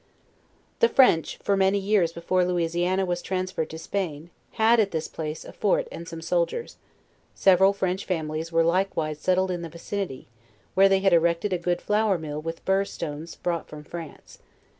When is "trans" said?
3.21-3.53